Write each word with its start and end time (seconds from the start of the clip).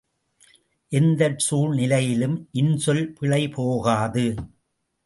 எந்தச் 0.91 1.37
சூழ்நிலையிலும் 1.37 2.49
இன்சொல் 2.53 3.05
பிழைபோகாது. 3.19 4.25